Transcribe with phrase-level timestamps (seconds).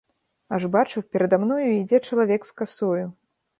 [0.57, 3.07] Аж бачу, перада мной ідзе чалавек з касою.